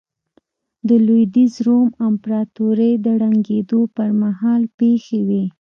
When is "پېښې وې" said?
4.77-5.43